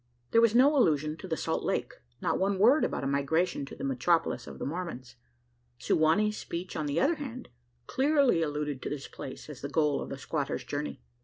There 0.31 0.41
was 0.41 0.55
no 0.55 0.75
allusion 0.75 1.15
to 1.17 1.27
the 1.27 1.37
Salt 1.37 1.63
Lake 1.63 1.93
not 2.21 2.39
one 2.39 2.57
word 2.57 2.83
about 2.83 3.03
a 3.03 3.07
migration 3.07 3.67
to 3.67 3.75
the 3.75 3.83
metropolis 3.83 4.47
of 4.47 4.57
the 4.57 4.65
Mormons. 4.65 5.15
Su 5.77 5.95
wa 5.95 6.15
nee's 6.15 6.39
speech, 6.39 6.75
on 6.75 6.87
the 6.87 6.99
other 6.99 7.13
hand, 7.17 7.49
clearly 7.85 8.41
alluded 8.41 8.81
to 8.81 8.89
this 8.89 9.07
place 9.07 9.47
as 9.47 9.61
the 9.61 9.69
goal 9.69 10.01
of 10.01 10.09
the 10.09 10.17
squatter's 10.17 10.63
journey! 10.63 11.03